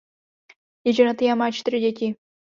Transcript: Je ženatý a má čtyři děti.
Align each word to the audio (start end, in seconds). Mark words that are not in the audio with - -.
Je 0.83 0.93
ženatý 0.93 1.31
a 1.31 1.35
má 1.35 1.51
čtyři 1.51 1.79
děti. 1.79 2.15